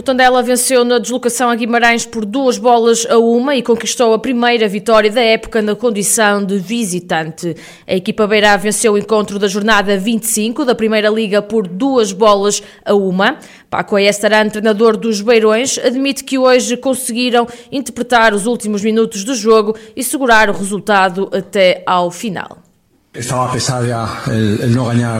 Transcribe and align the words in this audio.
O 0.00 0.02
Tondela 0.02 0.42
venceu 0.42 0.82
na 0.82 0.98
deslocação 0.98 1.50
a 1.50 1.54
Guimarães 1.54 2.06
por 2.06 2.24
duas 2.24 2.56
bolas 2.56 3.06
a 3.10 3.18
uma 3.18 3.54
e 3.54 3.62
conquistou 3.62 4.14
a 4.14 4.18
primeira 4.18 4.66
vitória 4.66 5.10
da 5.10 5.20
época 5.20 5.60
na 5.60 5.74
condição 5.74 6.42
de 6.42 6.56
visitante. 6.56 7.54
A 7.86 7.96
equipa 7.96 8.26
beirá 8.26 8.56
venceu 8.56 8.94
o 8.94 8.98
encontro 8.98 9.38
da 9.38 9.46
jornada 9.46 9.98
25 9.98 10.64
da 10.64 10.74
Primeira 10.74 11.10
Liga 11.10 11.42
por 11.42 11.68
duas 11.68 12.14
bolas 12.14 12.62
a 12.82 12.94
uma. 12.94 13.36
Paco 13.68 13.94
Ayestaran, 13.94 14.48
treinador 14.48 14.96
dos 14.96 15.20
Beirões, 15.20 15.76
admite 15.76 16.24
que 16.24 16.38
hoje 16.38 16.78
conseguiram 16.78 17.46
interpretar 17.70 18.32
os 18.32 18.46
últimos 18.46 18.82
minutos 18.82 19.22
do 19.22 19.34
jogo 19.34 19.76
e 19.94 20.02
segurar 20.02 20.48
o 20.48 20.54
resultado 20.54 21.28
até 21.30 21.82
ao 21.84 22.10
final. 22.10 22.69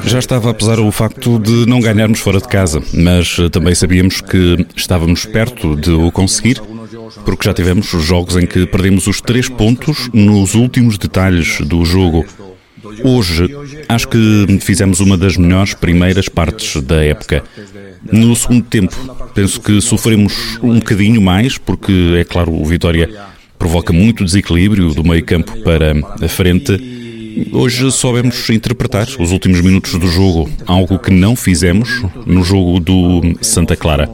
Já 0.05 0.21
estava 0.21 0.51
a 0.51 0.55
pesar 0.55 0.79
o 0.79 0.93
facto 0.93 1.41
de 1.41 1.67
não 1.67 1.81
ganharmos 1.81 2.21
fora 2.21 2.41
de 2.41 2.47
casa, 2.47 2.81
mas 2.95 3.37
eh, 3.41 3.49
também 3.49 3.75
sabíamos 3.75 4.21
que 4.21 4.65
estávamos 4.77 5.25
perto 5.25 5.75
de 5.75 5.91
o 5.91 6.13
conseguir, 6.13 6.63
porque 7.25 7.47
já 7.47 7.53
tivemos 7.53 7.87
jogos 7.89 8.37
em 8.37 8.47
que 8.47 8.65
perdemos 8.65 9.09
os 9.09 9.21
três 9.21 9.49
pontos 9.49 10.09
nos 10.13 10.55
últimos 10.55 10.99
detalhes 10.99 11.61
do 11.63 11.85
jogo. 11.85 12.25
Hoje, 13.03 13.49
acho 13.89 14.07
que 14.07 14.59
fizemos 14.61 15.01
uma 15.01 15.19
das 15.19 15.37
melhores 15.37 15.75
primeiras 15.75 16.29
partes 16.29 16.81
da 16.81 17.05
época. 17.05 17.43
No 18.05 18.37
segundo 18.37 18.67
tempo, 18.67 18.95
penso 19.35 19.61
que 19.61 19.81
sofremos 19.81 20.61
um 20.63 20.79
bocadinho 20.79 21.21
mais, 21.21 21.59
porque, 21.59 22.15
é 22.17 22.23
claro, 22.23 22.55
o 22.55 22.65
Vitória 22.65 23.11
provoca 23.59 23.93
muito 23.93 24.25
desequilíbrio 24.25 24.95
do 24.95 25.03
meio 25.03 25.25
campo 25.25 25.61
para 25.63 25.93
a 26.25 26.29
frente 26.29 27.01
Hoje 27.53 27.91
soubemos 27.93 28.49
interpretar 28.51 29.07
os 29.19 29.31
últimos 29.33 29.61
minutos 29.61 29.93
do 29.99 30.09
jogo, 30.09 30.51
algo 30.67 30.99
que 30.99 31.11
não 31.11 31.37
fizemos 31.37 32.03
no 32.27 32.43
jogo 32.43 32.81
do 32.81 33.21
Santa 33.43 33.77
Clara. 33.77 34.09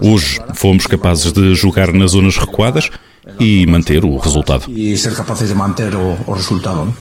Hoje 0.00 0.40
fomos 0.54 0.86
capazes 0.86 1.32
de 1.32 1.54
jogar 1.54 1.92
nas 1.92 2.12
zonas 2.12 2.36
recuadas 2.36 2.90
e 3.38 3.66
manter 3.66 4.04
o 4.04 4.16
resultado. 4.16 4.70
E 4.70 4.96
ser 4.96 5.14
capazes 5.14 5.48
de 5.48 5.54
manter 5.54 5.94
o, 5.94 6.32
resultado. 6.32 6.94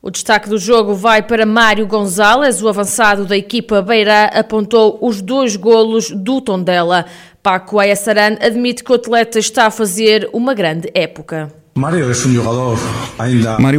O 0.00 0.10
destaque 0.10 0.48
do 0.48 0.58
jogo 0.58 0.94
vai 0.94 1.22
para 1.22 1.44
Mário 1.44 1.86
Gonzalez, 1.86 2.62
o 2.62 2.68
avançado 2.68 3.24
da 3.24 3.36
equipa 3.36 3.82
Beira 3.82 4.26
apontou 4.26 4.98
os 5.02 5.20
dois 5.20 5.56
golos 5.56 6.10
do 6.10 6.40
Tondela. 6.40 7.06
Paco 7.42 7.78
Ayasaran 7.78 8.36
admite 8.40 8.84
que 8.84 8.92
o 8.92 8.94
atleta 8.94 9.38
está 9.38 9.66
a 9.66 9.70
fazer 9.70 10.28
uma 10.32 10.54
grande 10.54 10.90
época. 10.94 11.52
Mário 11.76 12.04
é 12.04 12.08
um 12.08 12.14
jogador 12.32 12.78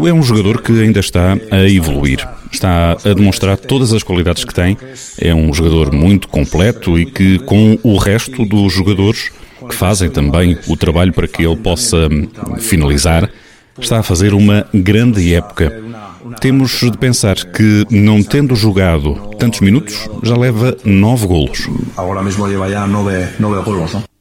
é 0.07 0.13
um 0.13 0.21
jogador 0.21 0.61
que 0.61 0.71
ainda 0.83 0.99
está 0.99 1.35
a 1.49 1.67
evoluir. 1.67 2.27
Está 2.51 2.91
a 2.91 3.13
demonstrar 3.15 3.57
todas 3.57 3.91
as 3.91 4.03
qualidades 4.03 4.45
que 4.45 4.53
tem. 4.53 4.77
É 5.19 5.33
um 5.33 5.51
jogador 5.51 5.91
muito 5.91 6.27
completo 6.27 6.99
e 6.99 7.07
que, 7.07 7.39
com 7.39 7.79
o 7.81 7.97
resto 7.97 8.45
dos 8.45 8.71
jogadores 8.71 9.31
que 9.67 9.73
fazem 9.73 10.11
também 10.11 10.55
o 10.67 10.77
trabalho 10.77 11.11
para 11.11 11.27
que 11.27 11.43
ele 11.43 11.55
possa 11.55 12.07
hum, 12.07 12.29
finalizar, 12.59 13.27
está 13.79 13.97
a 13.97 14.03
fazer 14.03 14.35
uma 14.35 14.67
grande 14.71 15.33
época. 15.33 15.81
Temos 16.39 16.79
de 16.79 16.97
pensar 16.99 17.35
que, 17.35 17.83
não 17.89 18.21
tendo 18.21 18.55
jogado 18.55 19.15
tantos 19.39 19.59
minutos, 19.59 20.07
já 20.21 20.37
leva 20.37 20.77
nove 20.85 21.25
golos. 21.25 21.67
Agora 21.97 22.21
mesmo 22.21 22.45
leva 22.45 22.69
já 22.69 22.85
nove, 22.85 23.27
nove 23.39 23.63
golos, 23.63 23.93
não? 23.93 24.16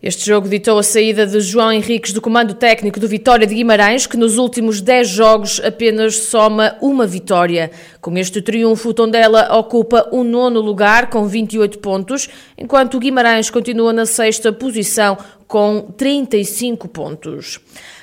Este 0.00 0.24
jogo 0.24 0.48
ditou 0.48 0.78
a 0.78 0.82
saída 0.84 1.26
de 1.26 1.40
João 1.40 1.72
Henriques 1.72 2.12
do 2.12 2.20
comando 2.20 2.54
técnico 2.54 3.00
do 3.00 3.08
Vitória 3.08 3.44
de 3.44 3.52
Guimarães, 3.52 4.06
que 4.06 4.16
nos 4.16 4.38
últimos 4.38 4.80
10 4.80 5.08
jogos 5.08 5.60
apenas 5.64 6.14
soma 6.14 6.76
uma 6.80 7.04
vitória. 7.04 7.72
Com 8.00 8.16
este 8.16 8.40
triunfo, 8.40 8.90
o 8.90 8.94
Tondela 8.94 9.52
ocupa 9.58 10.08
o 10.12 10.22
nono 10.22 10.60
lugar 10.60 11.10
com 11.10 11.26
28 11.26 11.80
pontos, 11.80 12.28
enquanto 12.56 12.94
o 12.94 13.00
Guimarães 13.00 13.50
continua 13.50 13.92
na 13.92 14.06
sexta 14.06 14.52
posição 14.52 15.18
com 15.48 15.88
35 15.96 16.86
pontos. 16.86 17.58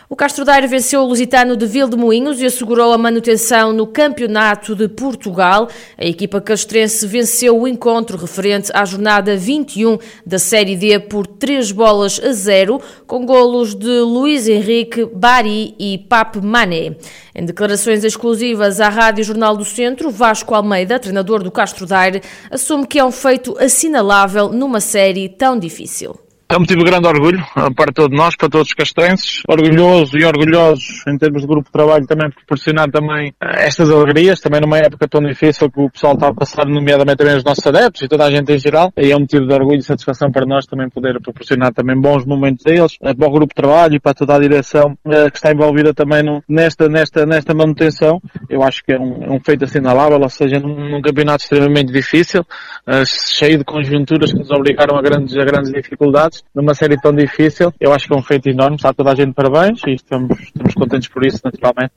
O 0.07 0.15
Castro 0.15 0.45
Daire 0.45 0.67
venceu 0.67 1.01
o 1.01 1.07
Lusitano 1.07 1.57
de 1.57 1.65
Vildemoinhos 1.65 2.39
e 2.39 2.45
assegurou 2.45 2.93
a 2.93 2.97
manutenção 2.97 3.73
no 3.73 3.87
Campeonato 3.87 4.75
de 4.75 4.87
Portugal. 4.87 5.67
A 5.97 6.05
equipa 6.05 6.39
castrense 6.39 7.07
venceu 7.07 7.59
o 7.59 7.67
encontro 7.67 8.15
referente 8.15 8.69
à 8.71 8.85
jornada 8.85 9.35
21 9.35 9.97
da 10.23 10.37
Série 10.37 10.75
D 10.75 10.99
por 10.99 11.25
3 11.25 11.71
bolas 11.71 12.21
a 12.23 12.31
0, 12.31 12.79
com 13.07 13.25
golos 13.25 13.73
de 13.73 13.99
Luís 14.01 14.47
Henrique, 14.47 15.05
Bari 15.05 15.73
e 15.79 15.97
Pape 15.97 16.39
Mané. 16.39 16.95
Em 17.33 17.43
declarações 17.43 18.03
exclusivas 18.03 18.79
à 18.79 18.89
Rádio 18.89 19.23
Jornal 19.23 19.57
do 19.57 19.65
Centro, 19.65 20.11
Vasco 20.11 20.53
Almeida, 20.53 20.99
treinador 20.99 21.41
do 21.41 21.49
Castro 21.49 21.87
Daire, 21.87 22.21
assume 22.51 22.85
que 22.85 22.99
é 22.99 23.03
um 23.03 23.11
feito 23.11 23.57
assinalável 23.59 24.49
numa 24.49 24.79
série 24.79 25.27
tão 25.27 25.57
difícil. 25.57 26.24
É 26.47 26.55
um 26.55 26.59
motivo 26.59 26.83
de 26.83 26.91
grande 26.91 27.07
orgulho 27.07 27.43
para 27.75 27.91
todos 27.91 28.15
nós, 28.15 28.35
para 28.35 28.47
todos 28.47 28.67
os 28.67 28.73
castrenses. 28.75 29.41
Orgulhoso 29.47 30.15
e 30.15 30.23
orgulhosos 30.23 31.01
em 31.07 31.17
termos 31.17 31.41
de 31.41 31.47
grupo 31.47 31.65
de 31.65 31.71
trabalho 31.71 32.05
também 32.05 32.29
proporcionar 32.29 32.87
também 32.91 33.33
eh, 33.41 33.65
estas 33.65 33.89
alegrias, 33.89 34.39
também 34.39 34.61
numa 34.61 34.77
época 34.77 35.07
tão 35.07 35.21
difícil 35.21 35.71
que 35.71 35.81
o 35.81 35.89
pessoal 35.89 36.13
está 36.13 36.27
a 36.27 36.33
passar, 36.35 36.67
nomeadamente 36.67 37.17
também 37.17 37.35
os 37.35 37.43
nossos 37.43 37.65
adeptos 37.65 38.03
e 38.03 38.07
toda 38.07 38.25
a 38.25 38.29
gente 38.29 38.53
em 38.53 38.59
geral. 38.59 38.93
E 38.95 39.11
é 39.11 39.15
um 39.15 39.21
motivo 39.21 39.47
de 39.47 39.53
orgulho 39.55 39.79
e 39.79 39.81
satisfação 39.81 40.31
para 40.31 40.45
nós 40.45 40.67
também 40.67 40.87
poder 40.87 41.19
proporcionar 41.19 41.73
também 41.73 41.99
bons 41.99 42.25
momentos 42.27 42.63
a 42.67 42.69
eles, 42.69 42.95
eh, 43.01 43.13
para 43.15 43.27
o 43.27 43.31
grupo 43.31 43.51
de 43.51 43.55
trabalho 43.55 43.95
e 43.95 43.99
para 43.99 44.13
toda 44.13 44.35
a 44.35 44.39
direção 44.39 44.95
eh, 45.07 45.31
que 45.31 45.37
está 45.37 45.51
envolvida 45.51 45.95
também 45.95 46.21
nesta, 46.47 46.87
nesta, 46.87 47.25
nesta 47.25 47.55
manutenção. 47.55 48.21
Eu 48.47 48.61
acho 48.61 48.83
que 48.83 48.93
é 48.93 48.99
um, 48.99 49.23
é 49.23 49.31
um 49.31 49.39
feito 49.39 49.65
assinalável, 49.65 50.21
ou 50.21 50.29
seja, 50.29 50.59
num, 50.59 50.91
num 50.91 51.01
campeonato 51.01 51.43
extremamente 51.43 51.91
difícil, 51.91 52.45
cheio 53.05 53.57
de 53.57 53.63
conjunturas 53.63 54.31
que 54.31 54.37
nos 54.37 54.51
obrigaram 54.51 54.95
a 54.95 55.01
grandes, 55.01 55.35
a 55.35 55.43
grandes 55.43 55.71
dificuldades 55.71 56.35
numa 56.53 56.73
série 56.73 56.99
tão 56.99 57.13
difícil. 57.13 57.73
Eu 57.79 57.93
acho 57.93 58.07
que 58.07 58.13
é 58.13 58.17
um 58.17 58.23
feito 58.23 58.47
enorme, 58.49 58.75
está 58.75 58.93
toda 58.93 59.11
a 59.11 59.15
gente 59.15 59.33
parabéns 59.33 59.81
e 59.87 59.93
estamos, 59.93 60.39
estamos 60.39 60.73
contentes 60.73 61.07
por 61.09 61.25
isso, 61.25 61.39
naturalmente. 61.43 61.93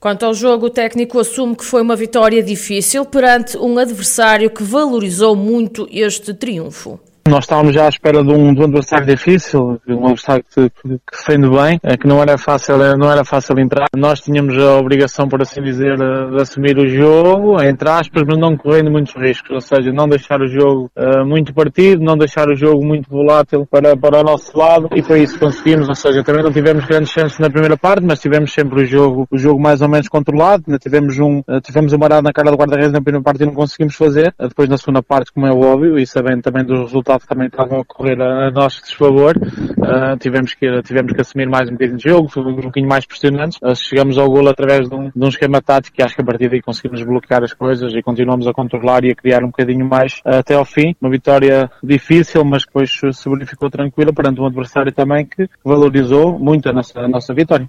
Quanto 0.00 0.24
ao 0.24 0.32
jogo, 0.32 0.66
o 0.66 0.70
técnico 0.70 1.18
assume 1.18 1.56
que 1.56 1.64
foi 1.64 1.82
uma 1.82 1.96
vitória 1.96 2.40
difícil 2.40 3.04
perante 3.04 3.58
um 3.58 3.78
adversário 3.78 4.48
que 4.48 4.62
valorizou 4.62 5.34
muito 5.34 5.88
este 5.90 6.32
triunfo. 6.32 7.00
Nós 7.28 7.44
estávamos 7.44 7.74
já 7.74 7.84
à 7.84 7.88
espera 7.90 8.24
de 8.24 8.32
um, 8.32 8.54
de 8.54 8.60
um 8.60 8.64
adversário 8.64 9.06
difícil, 9.06 9.78
um 9.86 10.06
adversário 10.06 10.42
que, 10.44 10.70
que, 10.70 10.88
que 10.88 10.98
defende 11.12 11.46
bem, 11.50 11.78
eh, 11.82 11.96
que 11.98 12.06
não 12.06 12.22
era 12.22 12.38
fácil, 12.38 12.82
eh, 12.82 12.96
não 12.96 13.12
era 13.12 13.22
fácil 13.22 13.58
entrar. 13.58 13.86
Nós 13.94 14.20
tínhamos 14.20 14.56
a 14.56 14.76
obrigação, 14.76 15.28
por 15.28 15.42
assim 15.42 15.60
dizer, 15.60 15.98
de, 15.98 16.30
de 16.30 16.40
assumir 16.40 16.78
o 16.78 16.88
jogo, 16.88 17.62
entre 17.62 17.86
aspas, 17.90 18.22
mas 18.26 18.38
não 18.38 18.56
correndo 18.56 18.90
muitos 18.90 19.14
riscos, 19.14 19.50
ou 19.50 19.60
seja, 19.60 19.92
não 19.92 20.08
deixar 20.08 20.40
o 20.40 20.48
jogo 20.48 20.90
uh, 20.96 21.26
muito 21.26 21.52
partido, 21.52 22.02
não 22.02 22.16
deixar 22.16 22.48
o 22.48 22.56
jogo 22.56 22.82
muito 22.82 23.10
volátil 23.10 23.66
para, 23.70 23.94
para 23.94 24.20
o 24.20 24.24
nosso 24.24 24.56
lado, 24.56 24.88
e 24.96 25.02
foi 25.02 25.22
isso 25.22 25.34
que 25.34 25.40
conseguimos, 25.40 25.86
ou 25.86 25.94
seja, 25.94 26.24
também 26.24 26.42
não 26.42 26.50
tivemos 26.50 26.86
grandes 26.86 27.12
chances 27.12 27.38
na 27.38 27.50
primeira 27.50 27.76
parte, 27.76 28.02
mas 28.02 28.20
tivemos 28.20 28.54
sempre 28.54 28.84
o 28.84 28.86
jogo, 28.86 29.26
o 29.30 29.36
jogo 29.36 29.60
mais 29.60 29.82
ou 29.82 29.88
menos 29.88 30.08
controlado, 30.08 30.64
tivemos 30.78 31.18
um, 31.18 31.40
uh, 31.40 31.60
tivemos 31.62 31.92
um 31.92 31.98
marado 31.98 32.22
na 32.22 32.32
cara 32.32 32.50
do 32.50 32.56
guarda-redes 32.56 32.92
na 32.92 33.02
primeira 33.02 33.22
parte 33.22 33.42
e 33.42 33.46
não 33.46 33.52
conseguimos 33.52 33.94
fazer, 33.94 34.34
uh, 34.38 34.48
depois 34.48 34.66
na 34.66 34.78
segunda 34.78 35.02
parte, 35.02 35.30
como 35.30 35.46
é 35.46 35.52
óbvio, 35.52 35.98
e 35.98 36.06
sabendo 36.06 36.40
também 36.40 36.64
dos 36.64 36.80
resultados 36.80 37.17
também 37.26 37.46
estavam 37.46 37.80
a 37.80 37.84
correr 37.84 38.20
a, 38.20 38.48
a 38.48 38.50
nosso 38.50 38.82
desfavor. 38.82 39.34
Uh, 39.36 40.16
tivemos, 40.18 40.54
que, 40.54 40.82
tivemos 40.82 41.12
que 41.12 41.20
assumir 41.20 41.48
mais 41.48 41.68
um 41.68 41.72
bocadinho 41.72 41.98
de 41.98 42.08
jogo, 42.08 42.28
um 42.36 42.54
bocadinho 42.54 42.88
mais 42.88 43.06
pressionantes. 43.06 43.58
Uh, 43.62 43.74
chegamos 43.74 44.18
ao 44.18 44.30
golo 44.30 44.48
através 44.48 44.88
de 44.88 44.94
um, 44.94 45.10
de 45.14 45.24
um 45.24 45.28
esquema 45.28 45.60
tático 45.60 46.00
e 46.00 46.02
acho 46.02 46.14
que 46.14 46.22
a 46.22 46.24
partir 46.24 46.48
daí 46.48 46.62
conseguimos 46.62 47.02
bloquear 47.02 47.42
as 47.42 47.52
coisas 47.52 47.92
e 47.94 48.02
continuamos 48.02 48.46
a 48.46 48.52
controlar 48.52 49.04
e 49.04 49.10
a 49.10 49.14
criar 49.14 49.42
um 49.42 49.48
bocadinho 49.48 49.86
mais 49.86 50.14
uh, 50.26 50.38
até 50.38 50.54
ao 50.54 50.64
fim. 50.64 50.94
Uma 51.00 51.10
vitória 51.10 51.70
difícil, 51.82 52.44
mas 52.44 52.64
depois 52.64 52.90
se 52.90 53.28
verificou 53.28 53.70
tranquila 53.70 54.12
perante 54.12 54.40
um 54.40 54.46
adversário 54.46 54.92
também 54.92 55.26
que 55.26 55.48
valorizou 55.64 56.38
muito 56.38 56.68
a 56.68 56.72
nossa, 56.72 57.00
a 57.00 57.08
nossa 57.08 57.34
vitória. 57.34 57.68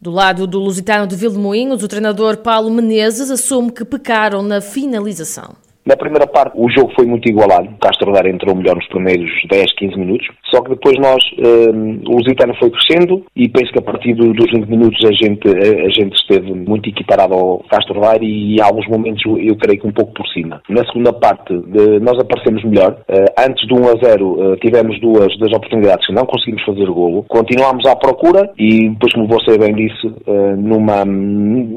Do 0.00 0.10
lado 0.10 0.46
do 0.46 0.58
Lusitano 0.58 1.06
de 1.06 1.16
Vilmoinhos, 1.16 1.82
o 1.82 1.88
treinador 1.88 2.36
Paulo 2.36 2.70
Menezes 2.70 3.30
assume 3.30 3.72
que 3.72 3.84
pecaram 3.84 4.42
na 4.42 4.60
finalização. 4.60 5.56
Na 5.86 5.96
primeira 5.96 6.26
parte 6.26 6.52
o 6.56 6.68
jogo 6.68 6.92
foi 6.96 7.06
muito 7.06 7.28
igualado. 7.28 7.68
O 7.68 7.78
Castro 7.78 8.12
Daire 8.12 8.30
entrou 8.30 8.56
melhor 8.56 8.74
nos 8.74 8.88
primeiros 8.88 9.30
10, 9.48 9.72
15 9.74 9.96
minutos. 9.96 10.26
Só 10.52 10.60
que 10.60 10.70
depois 10.70 10.98
nós, 10.98 11.22
um, 11.38 12.00
o 12.08 12.16
Lusitano 12.16 12.54
foi 12.58 12.70
crescendo 12.70 13.22
e 13.36 13.48
penso 13.48 13.72
que 13.72 13.78
a 13.78 13.82
partir 13.82 14.14
dos 14.14 14.50
20 14.52 14.66
minutos 14.66 14.98
a 15.04 15.12
gente, 15.12 15.46
a, 15.46 15.86
a 15.86 15.90
gente 15.90 16.16
esteve 16.16 16.52
muito 16.52 16.88
equiparado 16.88 17.34
ao 17.34 17.58
Castro 17.70 18.00
Daire 18.00 18.26
e 18.26 18.56
em 18.56 18.60
alguns 18.60 18.88
momentos 18.88 19.22
eu 19.38 19.56
creio 19.56 19.80
que 19.80 19.86
um 19.86 19.92
pouco 19.92 20.12
por 20.12 20.26
cima. 20.28 20.60
Na 20.68 20.84
segunda 20.86 21.12
parte 21.12 21.56
de, 21.56 22.00
nós 22.00 22.18
aparecemos 22.18 22.64
melhor. 22.64 22.98
Uh, 23.08 23.46
antes 23.46 23.66
do 23.68 23.76
1 23.76 23.88
a 23.88 24.08
0 24.08 24.26
uh, 24.26 24.56
tivemos 24.56 25.00
duas 25.00 25.38
das 25.38 25.52
oportunidades 25.52 26.04
que 26.04 26.12
não 26.12 26.26
conseguimos 26.26 26.64
fazer 26.64 26.86
golo. 26.86 27.24
Continuámos 27.28 27.86
à 27.86 27.94
procura 27.94 28.50
e 28.58 28.88
depois, 28.88 29.12
como 29.12 29.28
você 29.28 29.56
bem 29.56 29.74
disse, 29.74 30.06
uh, 30.06 30.56
numa, 30.56 31.04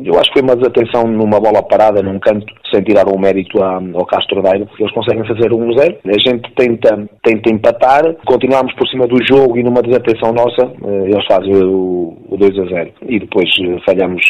eu 0.04 0.18
acho 0.20 0.32
que 0.32 0.40
foi 0.40 0.42
uma 0.42 0.56
desatenção 0.56 1.04
numa 1.06 1.40
bola 1.40 1.62
parada 1.62 2.02
num 2.02 2.18
canto, 2.18 2.52
sem 2.74 2.82
tirar 2.82 3.08
o 3.08 3.20
mérito 3.20 3.62
à 3.62 3.80
ao 4.00 4.06
Castro 4.06 4.42
Daire, 4.42 4.68
eles 4.80 4.92
conseguem 4.94 5.26
fazer 5.26 5.50
1-0. 5.50 5.98
A 6.06 6.30
gente 6.30 6.52
tenta, 6.56 7.10
tenta 7.24 7.54
empatar, 7.54 8.16
continuamos 8.26 8.74
por 8.74 8.88
cima 8.88 9.08
do 9.08 9.18
jogo 9.26 9.58
e 9.58 9.64
numa 9.64 9.82
desatenção 9.82 10.34
nossa, 10.34 10.72
eles 11.06 11.26
fazem 11.28 11.56
o, 11.56 12.18
o 12.30 12.38
2-0. 12.38 12.92
E 13.08 13.20
depois 13.20 13.50
falhamos 13.86 14.22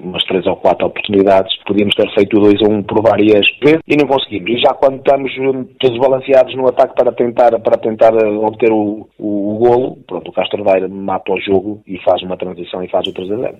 umas 0.00 0.24
3 0.24 0.46
ou 0.46 0.56
4 0.56 0.86
oportunidades. 0.86 1.52
Podíamos 1.66 1.94
ter 1.94 2.08
feito 2.14 2.38
o 2.38 2.42
2-1 2.42 2.84
por 2.84 3.02
várias 3.02 3.46
vezes 3.62 3.80
e 3.86 3.96
não 3.96 4.06
conseguimos. 4.06 4.50
E 4.50 4.58
já 4.58 4.72
quando 4.74 4.98
estamos 4.98 5.32
desbalanceados 5.80 6.54
no 6.56 6.68
ataque 6.68 6.94
para 6.94 7.12
tentar, 7.12 7.58
para 7.60 7.78
tentar 7.78 8.14
obter 8.14 8.70
o, 8.70 9.08
o, 9.18 9.54
o 9.54 9.58
golo, 9.58 9.98
pronto, 10.06 10.30
o 10.30 10.32
Castro 10.32 10.64
Daire 10.64 10.88
mata 10.88 11.32
o 11.32 11.40
jogo 11.40 11.82
e 11.86 11.98
faz 12.02 12.22
uma 12.22 12.36
transição 12.36 12.82
e 12.82 12.88
faz 12.88 13.06
o 13.06 13.12
3-0. 13.12 13.56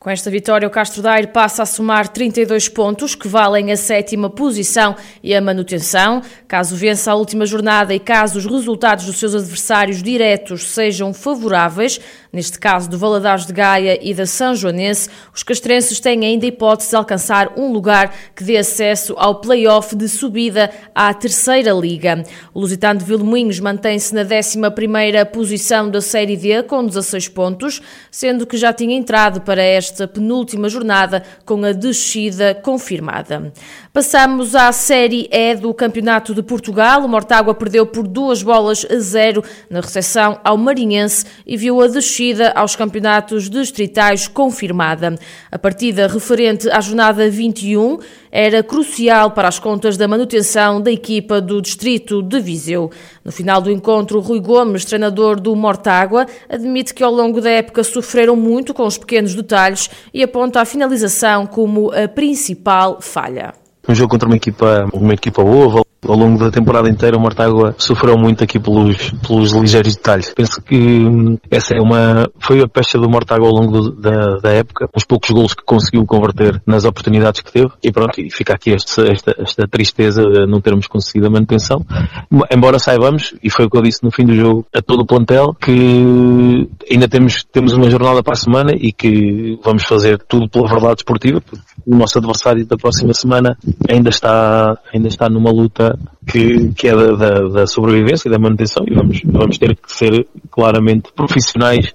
Com 0.00 0.10
esta 0.10 0.30
vitória, 0.30 0.68
o 0.68 0.70
Castro 0.70 1.02
Daire 1.02 1.26
passa 1.26 1.64
a 1.64 1.66
somar 1.66 2.06
32 2.06 2.68
pontos, 2.68 3.16
que 3.16 3.26
valem 3.26 3.72
a 3.72 3.76
sétima 3.76 4.30
posição 4.30 4.94
e 5.24 5.34
a 5.34 5.40
manutenção. 5.40 6.22
Caso 6.46 6.76
vença 6.76 7.10
a 7.10 7.16
última 7.16 7.44
jornada 7.44 7.92
e 7.92 7.98
caso 7.98 8.38
os 8.38 8.46
resultados 8.46 9.06
dos 9.06 9.18
seus 9.18 9.34
adversários 9.34 10.00
diretos 10.00 10.68
sejam 10.68 11.12
favoráveis, 11.12 12.00
neste 12.32 12.60
caso 12.60 12.88
do 12.88 12.96
Valadares 12.96 13.44
de 13.44 13.52
Gaia 13.52 13.98
e 14.00 14.14
da 14.14 14.24
São 14.24 14.54
Joanense, 14.54 15.10
os 15.34 15.42
castrenses 15.42 15.98
têm 15.98 16.24
ainda 16.24 16.46
hipótese 16.46 16.90
de 16.90 16.96
alcançar 16.96 17.54
um 17.56 17.72
lugar 17.72 18.14
que 18.36 18.44
dê 18.44 18.56
acesso 18.56 19.14
ao 19.18 19.40
play-off 19.40 19.96
de 19.96 20.08
subida 20.08 20.70
à 20.94 21.12
terceira 21.12 21.72
liga. 21.72 22.22
O 22.54 22.60
Lusitano 22.60 23.00
de 23.00 23.04
Vilmoinhos 23.04 23.58
mantém-se 23.58 24.14
na 24.14 24.24
11ª 24.24 25.26
posição 25.26 25.90
da 25.90 26.00
Série 26.00 26.36
D 26.36 26.62
com 26.62 26.86
16 26.86 27.26
pontos, 27.30 27.82
sendo 28.12 28.46
que 28.46 28.56
já 28.56 28.72
tinha 28.72 28.96
entrado 28.96 29.40
para 29.40 29.60
esta 29.60 29.87
esta 29.88 30.06
penúltima 30.06 30.68
jornada 30.68 31.22
com 31.44 31.64
a 31.64 31.72
descida 31.72 32.54
confirmada. 32.54 33.52
Passamos 33.92 34.54
à 34.54 34.70
Série 34.70 35.28
E 35.32 35.54
do 35.54 35.72
Campeonato 35.72 36.34
de 36.34 36.42
Portugal. 36.42 37.04
O 37.04 37.08
Mortágua 37.08 37.54
perdeu 37.54 37.86
por 37.86 38.06
duas 38.06 38.42
bolas 38.42 38.86
a 38.88 38.98
zero 38.98 39.42
na 39.68 39.80
recepção 39.80 40.38
ao 40.44 40.56
Marinhense 40.56 41.24
e 41.46 41.56
viu 41.56 41.80
a 41.80 41.88
descida 41.88 42.52
aos 42.54 42.76
campeonatos 42.76 43.48
distritais 43.48 44.28
confirmada. 44.28 45.18
A 45.50 45.58
partida 45.58 46.06
referente 46.06 46.68
à 46.70 46.80
jornada 46.80 47.28
21 47.28 47.98
era 48.30 48.62
crucial 48.62 49.30
para 49.30 49.48
as 49.48 49.58
contas 49.58 49.96
da 49.96 50.06
manutenção 50.06 50.80
da 50.80 50.92
equipa 50.92 51.40
do 51.40 51.62
Distrito 51.62 52.22
de 52.22 52.40
Viseu. 52.40 52.90
No 53.24 53.32
final 53.32 53.60
do 53.60 53.70
encontro, 53.70 54.20
Rui 54.20 54.40
Gomes, 54.40 54.84
treinador 54.84 55.40
do 55.40 55.56
Mortágua, 55.56 56.26
admite 56.48 56.94
que 56.94 57.02
ao 57.02 57.12
longo 57.12 57.40
da 57.40 57.50
época 57.50 57.82
sofreram 57.82 58.36
muito 58.36 58.74
com 58.74 58.86
os 58.86 58.98
pequenos 58.98 59.34
detalhes 59.34 59.77
e 60.12 60.22
aponta 60.22 60.60
a 60.60 60.64
finalização 60.64 61.46
como 61.46 61.90
a 61.92 62.08
principal 62.08 62.98
falha. 63.00 63.54
Um 63.88 63.94
jogo 63.94 64.10
contra 64.10 64.28
uma 64.28 64.36
equipa, 64.36 64.88
uma 64.92 65.14
equipa 65.14 65.42
boa, 65.42 65.82
ao 66.06 66.16
longo 66.16 66.38
da 66.38 66.50
temporada 66.50 66.88
inteira 66.88 67.16
o 67.16 67.20
Mortágua 67.20 67.74
sofreu 67.78 68.16
muito 68.16 68.44
aqui 68.44 68.58
pelos, 68.58 69.10
pelos 69.26 69.52
ligeiros 69.52 69.96
detalhes. 69.96 70.32
Penso 70.34 70.62
que 70.62 70.76
hum, 70.76 71.38
essa 71.50 71.74
é 71.74 71.80
uma, 71.80 72.28
foi 72.38 72.62
a 72.62 72.68
pecha 72.68 72.98
do 72.98 73.08
Mortágua 73.08 73.48
ao 73.48 73.54
longo 73.54 73.80
do, 73.80 73.92
da, 73.92 74.36
da 74.36 74.50
época, 74.50 74.88
os 74.94 75.04
poucos 75.04 75.30
golos 75.30 75.54
que 75.54 75.64
conseguiu 75.64 76.04
converter 76.06 76.62
nas 76.66 76.84
oportunidades 76.84 77.40
que 77.40 77.52
teve 77.52 77.70
e 77.82 77.90
pronto, 77.90 78.20
e 78.20 78.30
fica 78.30 78.54
aqui 78.54 78.70
este, 78.70 79.00
esta, 79.10 79.34
esta 79.38 79.68
tristeza 79.68 80.22
de 80.22 80.46
não 80.46 80.60
termos 80.60 80.86
conseguido 80.86 81.26
a 81.26 81.30
manutenção. 81.30 81.84
Embora 82.50 82.78
saibamos, 82.78 83.34
e 83.42 83.50
foi 83.50 83.66
o 83.66 83.70
que 83.70 83.76
eu 83.76 83.82
disse 83.82 84.04
no 84.04 84.10
fim 84.10 84.24
do 84.24 84.34
jogo, 84.34 84.66
a 84.74 84.80
todo 84.80 85.00
o 85.00 85.06
plantel, 85.06 85.54
que 85.54 86.68
ainda 86.90 87.08
temos, 87.08 87.44
temos 87.44 87.72
uma 87.72 87.90
jornada 87.90 88.22
para 88.22 88.34
a 88.34 88.36
semana 88.36 88.72
e 88.72 88.92
que 88.92 89.58
vamos 89.64 89.84
fazer 89.84 90.18
tudo 90.28 90.48
pela 90.48 90.68
verdade 90.68 91.00
esportiva, 91.00 91.42
o 91.86 91.96
nosso 91.96 92.18
adversário 92.18 92.66
da 92.66 92.76
próxima 92.76 93.14
semana 93.14 93.56
ainda 93.88 94.10
está, 94.10 94.78
ainda 94.92 95.08
está 95.08 95.28
numa 95.28 95.50
luta 95.50 95.87
que, 96.26 96.72
que 96.74 96.88
é 96.88 96.94
da, 96.94 97.12
da, 97.12 97.48
da 97.48 97.66
sobrevivência 97.66 98.28
e 98.28 98.32
da 98.32 98.38
manutenção 98.38 98.84
e 98.86 98.94
vamos, 98.94 99.20
vamos 99.24 99.58
ter 99.58 99.76
que 99.76 99.92
ser 99.92 100.26
claramente 100.50 101.12
profissionais 101.14 101.92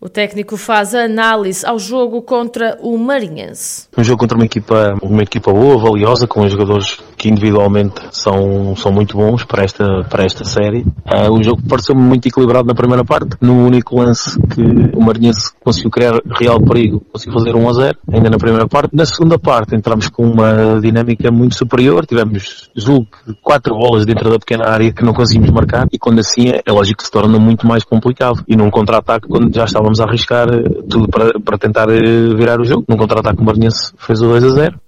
o 0.00 0.08
técnico 0.08 0.56
faz 0.56 0.94
a 0.94 1.04
análise 1.04 1.64
ao 1.64 1.78
jogo 1.78 2.20
contra 2.22 2.78
o 2.80 2.98
Marinhense. 2.98 3.88
Um 3.96 4.04
jogo 4.04 4.18
contra 4.18 4.36
uma 4.36 4.44
equipa, 4.44 4.94
uma 5.02 5.22
equipa 5.22 5.52
boa, 5.52 5.78
valiosa, 5.78 6.26
com 6.26 6.46
jogadores 6.48 6.98
que 7.16 7.30
individualmente 7.30 7.94
são, 8.10 8.76
são 8.76 8.92
muito 8.92 9.16
bons 9.16 9.44
para 9.44 9.64
esta, 9.64 10.04
para 10.04 10.24
esta 10.24 10.44
série. 10.44 10.80
Uh, 11.06 11.32
o 11.32 11.42
jogo 11.42 11.62
pareceu-me 11.66 12.02
muito 12.02 12.28
equilibrado 12.28 12.66
na 12.66 12.74
primeira 12.74 13.04
parte. 13.04 13.36
No 13.40 13.66
único 13.66 13.96
lance 13.96 14.38
que 14.48 14.62
o 14.94 15.00
Marinhense 15.00 15.52
conseguiu 15.64 15.90
criar 15.90 16.20
real 16.38 16.60
perigo, 16.60 17.02
conseguiu 17.10 17.38
fazer 17.38 17.56
1 17.56 17.68
a 17.68 17.72
0, 17.72 17.98
ainda 18.12 18.30
na 18.30 18.38
primeira 18.38 18.68
parte. 18.68 18.94
Na 18.94 19.06
segunda 19.06 19.38
parte 19.38 19.74
entramos 19.74 20.08
com 20.08 20.24
uma 20.24 20.78
dinâmica 20.80 21.30
muito 21.30 21.56
superior. 21.56 22.04
Tivemos, 22.04 22.70
julgo, 22.76 23.08
quatro 23.42 23.74
bolas 23.74 24.04
dentro 24.04 24.30
da 24.30 24.38
pequena 24.38 24.68
área 24.68 24.92
que 24.92 25.02
não 25.02 25.14
conseguimos 25.14 25.50
marcar 25.50 25.86
e 25.90 25.98
quando 25.98 26.18
assim 26.18 26.50
é, 26.50 26.60
é 26.66 26.70
lógico 26.70 26.98
que 26.98 27.04
se 27.04 27.10
torna 27.10 27.38
muito 27.38 27.66
mais 27.66 27.82
complicado. 27.82 28.44
E 28.46 28.54
num 28.54 28.70
contra-ataque, 28.70 29.26
quando 29.26 29.54
já 29.54 29.64
estava 29.64 29.85
estávamos 29.92 30.00
a 30.00 30.04
arriscar 30.04 30.48
eh, 30.48 30.82
tudo 30.88 31.08
para, 31.08 31.38
para 31.40 31.58
tentar 31.58 31.88
eh, 31.90 32.34
virar 32.34 32.60
o 32.60 32.64
jogo. 32.64 32.84
Num 32.88 32.96
contra-ataque, 32.96 33.40
o 33.40 33.44
Marinhense 33.44 33.92
fez 33.98 34.20
o 34.20 34.28
2 34.28 34.44
a 34.44 34.48
0. 34.48 34.80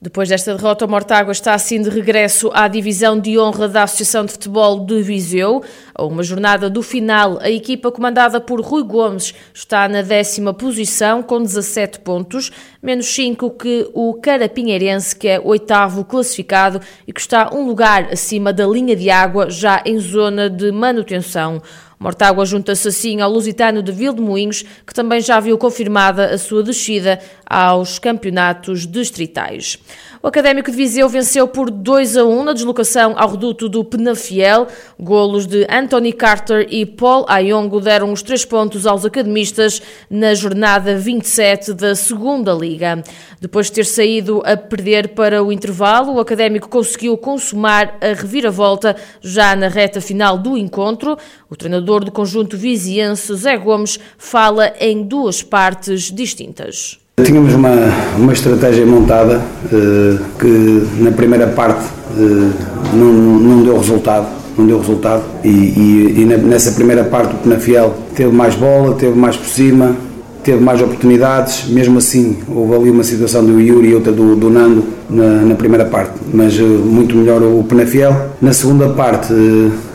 Depois 0.00 0.28
desta 0.28 0.52
derrota, 0.52 0.84
o 0.84 0.88
Mortágua 0.88 1.30
está 1.30 1.54
assim 1.54 1.80
de 1.80 1.88
regresso 1.88 2.50
à 2.52 2.66
divisão 2.66 3.20
de 3.20 3.38
honra 3.38 3.68
da 3.68 3.84
Associação 3.84 4.24
de 4.24 4.32
Futebol 4.32 4.84
de 4.84 5.00
Viseu. 5.00 5.62
A 5.94 6.04
uma 6.04 6.24
jornada 6.24 6.68
do 6.68 6.82
final, 6.82 7.38
a 7.40 7.48
equipa 7.48 7.92
comandada 7.92 8.40
por 8.40 8.60
Rui 8.60 8.82
Gomes 8.82 9.32
está 9.54 9.88
na 9.88 10.02
décima 10.02 10.52
posição 10.52 11.22
com 11.22 11.40
17 11.40 12.00
pontos, 12.00 12.50
menos 12.82 13.06
5 13.14 13.50
que 13.50 13.88
o 13.94 14.14
Carapinheirense, 14.14 15.14
que 15.14 15.28
é 15.28 15.40
oitavo 15.40 16.04
classificado 16.04 16.80
e 17.06 17.12
que 17.12 17.20
está 17.20 17.54
um 17.54 17.64
lugar 17.64 18.08
acima 18.10 18.52
da 18.52 18.66
linha 18.66 18.96
de 18.96 19.08
água, 19.08 19.48
já 19.50 19.84
em 19.86 20.00
zona 20.00 20.50
de 20.50 20.72
manutenção. 20.72 21.62
Mortágua 22.02 22.44
junta-se 22.44 22.88
assim 22.88 23.20
ao 23.20 23.30
Lusitano 23.30 23.80
de 23.80 23.92
Vildemoinhos, 23.92 24.64
que 24.84 24.92
também 24.92 25.20
já 25.20 25.38
viu 25.38 25.56
confirmada 25.56 26.34
a 26.34 26.36
sua 26.36 26.60
descida 26.60 27.20
aos 27.46 28.00
campeonatos 28.00 28.88
distritais. 28.88 29.78
O 30.24 30.28
Académico 30.28 30.70
de 30.70 30.76
Viseu 30.76 31.08
venceu 31.08 31.48
por 31.48 31.68
2 31.68 32.16
a 32.16 32.24
1 32.24 32.44
na 32.44 32.52
deslocação 32.52 33.12
ao 33.16 33.30
reduto 33.30 33.68
do 33.68 33.82
Penafiel. 33.82 34.68
Golos 34.96 35.48
de 35.48 35.66
Anthony 35.68 36.12
Carter 36.12 36.64
e 36.70 36.86
Paul 36.86 37.26
Ayongo 37.28 37.80
deram 37.80 38.12
os 38.12 38.22
três 38.22 38.44
pontos 38.44 38.86
aos 38.86 39.04
academistas 39.04 39.82
na 40.08 40.32
jornada 40.32 40.96
27 40.96 41.72
da 41.72 41.96
Segunda 41.96 42.52
Liga. 42.52 43.02
Depois 43.40 43.66
de 43.66 43.72
ter 43.72 43.84
saído 43.84 44.40
a 44.44 44.56
perder 44.56 45.08
para 45.08 45.42
o 45.42 45.50
intervalo, 45.50 46.12
o 46.12 46.20
Académico 46.20 46.68
conseguiu 46.68 47.18
consumar 47.18 47.98
a 48.00 48.14
reviravolta 48.14 48.94
já 49.20 49.56
na 49.56 49.66
reta 49.66 50.00
final 50.00 50.38
do 50.38 50.56
encontro. 50.56 51.18
O 51.50 51.56
treinador 51.56 52.04
do 52.04 52.12
conjunto 52.12 52.56
viziense, 52.56 53.34
Zé 53.34 53.56
Gomes, 53.56 53.98
fala 54.16 54.72
em 54.78 55.02
duas 55.02 55.42
partes 55.42 56.12
distintas. 56.12 57.01
Tínhamos 57.20 57.52
uma, 57.52 57.68
uma 58.16 58.32
estratégia 58.32 58.86
montada 58.86 59.38
uh, 59.66 60.18
que 60.38 60.82
na 60.98 61.10
primeira 61.12 61.46
parte 61.46 61.84
uh, 62.16 62.50
não, 62.94 63.12
não 63.12 63.62
deu 63.62 63.76
resultado, 63.76 64.28
não 64.56 64.66
deu 64.66 64.78
resultado. 64.78 65.22
E, 65.44 65.48
e, 65.48 66.14
e, 66.22 66.24
nessa 66.24 66.72
primeira 66.72 67.04
parte 67.04 67.34
o 67.34 67.36
Penafiel 67.36 67.94
teve 68.16 68.34
mais 68.34 68.54
bola, 68.54 68.94
teve 68.94 69.14
mais 69.14 69.36
por 69.36 69.46
cima, 69.46 69.94
teve 70.42 70.64
mais 70.64 70.80
oportunidades, 70.80 71.68
mesmo 71.68 71.98
assim 71.98 72.38
houve 72.48 72.74
ali 72.76 72.90
uma 72.90 73.04
situação 73.04 73.44
do 73.44 73.60
Yuri 73.60 73.88
e 73.88 73.94
outra 73.94 74.10
do, 74.10 74.34
do 74.34 74.48
Nando 74.48 74.82
na, 75.10 75.42
na, 75.42 75.54
primeira 75.54 75.84
parte, 75.84 76.12
mas 76.32 76.58
uh, 76.58 76.64
muito 76.64 77.14
melhor 77.14 77.42
o 77.42 77.62
Penafiel. 77.62 78.30
Na 78.40 78.54
segunda 78.54 78.88
parte 78.88 79.34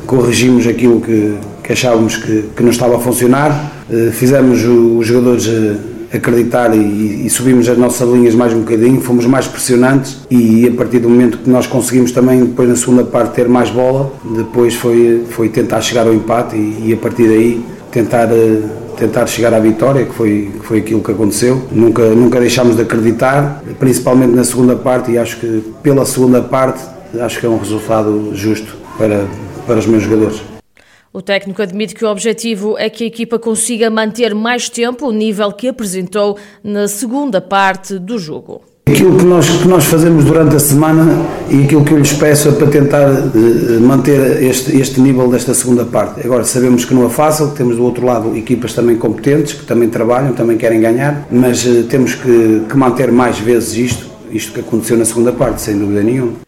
corrigimos 0.06 0.68
aquilo 0.68 1.02
que, 1.02 1.34
que 1.64 1.74
achávamos 1.74 2.16
que, 2.16 2.46
que 2.56 2.62
não 2.62 2.70
estava 2.70 2.98
a 2.98 3.00
funcionar, 3.00 3.72
fizemos 4.12 4.64
os 4.64 5.08
jogadores 5.08 5.50
acreditar 6.14 6.76
e, 6.76 7.26
e, 7.26 7.30
subimos 7.30 7.68
as 7.68 7.78
nossas 7.78 8.08
linhas 8.10 8.34
mais 8.34 8.54
um 8.54 8.60
bocadinho, 8.60 9.02
fomos 9.02 9.26
mais 9.26 9.48
pressionantes 9.48 10.22
e 10.30 10.68
a 10.68 10.72
partir 10.72 11.00
do 11.00 11.10
momento 11.10 11.40
que 11.40 11.50
nós 11.50 11.68
conseguimos 11.68 12.12
também 12.12 12.46
depois 12.46 12.70
na 12.70 12.76
segunda 12.76 13.04
parte 13.04 13.34
ter 13.34 13.48
mais 13.48 13.70
bola, 13.70 14.12
depois 14.36 14.74
foi, 14.76 15.26
foi 15.30 15.50
tentar 15.50 15.82
chegar 15.82 16.08
ao 16.08 16.14
empate 16.14 16.56
e, 16.56 16.90
e 16.90 16.94
a 16.94 16.98
partir 16.98 17.28
daí 17.28 17.66
tentar 17.92 18.30
eh, 18.32 18.62
tentar 18.98 19.28
chegar 19.28 19.54
à 19.54 19.60
vitória, 19.60 20.06
que 20.06 20.14
foi, 20.14 20.52
que 20.60 20.66
foi 20.66 20.80
aquilo 20.80 21.02
que 21.02 21.12
aconteceu. 21.12 21.62
Nunca, 21.72 22.04
nunca 22.10 22.40
deixámos 22.40 22.76
de 22.76 22.82
acreditar, 22.82 23.62
principalmente 23.80 24.34
na 24.34 24.44
segunda 24.44 24.76
parte, 24.76 25.12
e 25.12 25.18
acho 25.18 25.40
que 25.40 25.64
pela 25.84 26.04
segunda 26.04 26.42
parte 26.42 26.82
acho 27.22 27.40
que 27.40 27.46
é 27.46 27.50
um 27.50 27.58
resultado 27.58 28.32
justo 28.34 28.76
para, 28.98 29.26
para 29.66 29.78
os 29.78 29.86
meus 29.86 30.04
jogadores. 30.04 30.57
O 31.18 31.22
técnico 31.24 31.64
admite 31.64 31.96
que 31.96 32.06
o 32.06 32.12
objetivo 32.12 32.78
é 32.78 32.92
que 32.92 33.04
a 33.04 33.08
equipa 33.08 33.40
consiga 33.40 33.90
manter 33.90 34.36
mais 34.36 34.70
tempo 34.70 35.08
o 35.08 35.12
nível 35.12 35.52
que 35.52 35.68
apresentou 35.68 36.38
na 36.64 36.88
segunda 36.88 37.42
parte 37.42 37.98
do 37.98 38.20
jogo. 38.20 38.62
Aquilo 38.88 39.18
que 39.18 39.26
nós, 39.26 39.50
que 39.50 39.68
nós 39.68 39.86
fazemos 39.86 40.26
durante 40.26 40.56
a 40.56 40.60
semana 40.60 41.26
e 41.50 41.64
aquilo 41.64 41.84
que 41.84 41.92
eu 41.92 41.98
lhes 41.98 42.14
peço 42.14 42.50
é 42.50 42.52
para 42.52 42.68
tentar 42.68 43.10
uh, 43.10 43.82
manter 43.82 44.44
este, 44.44 44.78
este 44.78 45.02
nível 45.02 45.28
desta 45.28 45.56
segunda 45.56 45.86
parte. 45.86 46.24
Agora, 46.24 46.44
sabemos 46.44 46.86
que 46.86 46.94
não 46.94 47.08
é 47.08 47.10
fácil, 47.10 47.50
temos 47.50 47.78
do 47.78 47.84
outro 47.84 48.06
lado 48.06 48.38
equipas 48.38 48.74
também 48.74 48.96
competentes, 48.96 49.54
que 49.54 49.66
também 49.66 49.90
trabalham, 49.90 50.34
também 50.34 50.56
querem 50.56 50.80
ganhar, 50.80 51.28
mas 51.32 51.66
uh, 51.66 51.82
temos 51.86 52.14
que, 52.14 52.62
que 52.70 52.78
manter 52.78 53.12
mais 53.12 53.40
vezes 53.40 53.74
isto, 53.74 54.06
isto 54.32 54.54
que 54.54 54.60
aconteceu 54.60 54.96
na 54.96 55.04
segunda 55.04 55.32
parte, 55.32 55.64
sem 55.64 55.80
dúvida 55.80 56.04
nenhuma. 56.04 56.47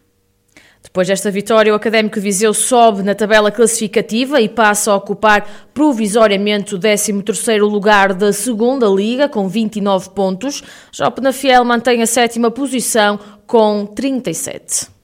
Depois 0.90 1.06
desta 1.06 1.30
vitória, 1.30 1.72
o 1.72 1.76
Académico 1.76 2.16
de 2.16 2.20
Viseu 2.20 2.52
sobe 2.52 3.04
na 3.04 3.14
tabela 3.14 3.52
classificativa 3.52 4.40
e 4.40 4.48
passa 4.48 4.90
a 4.90 4.96
ocupar 4.96 5.68
provisoriamente 5.72 6.74
o 6.74 6.80
13º 6.80 7.60
lugar 7.60 8.12
da 8.12 8.32
segunda 8.32 8.88
Liga, 8.88 9.28
com 9.28 9.48
29 9.48 10.10
pontos. 10.10 10.64
Já 10.90 11.06
o 11.06 11.12
Penafiel 11.12 11.64
mantém 11.64 12.02
a 12.02 12.06
sétima 12.06 12.50
posição 12.50 13.20
com 13.46 13.86
37. 13.86 14.99